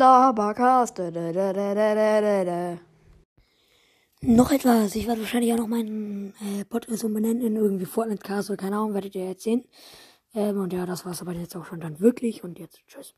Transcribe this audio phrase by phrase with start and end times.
[0.00, 0.98] Labercast.
[4.22, 4.94] Noch etwas.
[4.94, 8.76] Ich werde wahrscheinlich auch noch meinen äh, Podcast umbenennen in irgendwie Fortnite Cast oder keine
[8.76, 9.64] Ahnung, werdet ihr jetzt sehen.
[10.34, 12.42] Ähm, und ja, das war's aber jetzt auch schon dann wirklich.
[12.42, 13.14] Und jetzt tschüss.